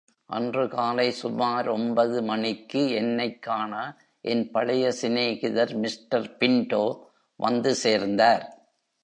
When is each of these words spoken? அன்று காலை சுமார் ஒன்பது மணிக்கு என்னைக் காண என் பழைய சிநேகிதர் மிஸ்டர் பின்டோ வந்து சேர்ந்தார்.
அன்று 0.25 0.67
காலை 0.67 1.11
சுமார் 1.11 1.67
ஒன்பது 1.67 2.23
மணிக்கு 2.23 2.91
என்னைக் 2.91 3.41
காண 3.41 4.01
என் 4.21 4.51
பழைய 4.51 4.91
சிநேகிதர் 4.91 5.75
மிஸ்டர் 5.75 6.35
பின்டோ 6.39 6.99
வந்து 7.35 7.75
சேர்ந்தார். 7.75 8.69